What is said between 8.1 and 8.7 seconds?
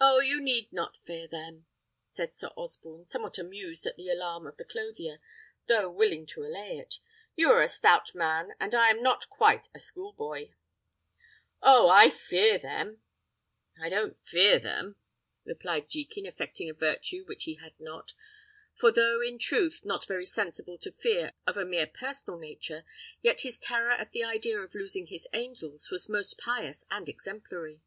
man,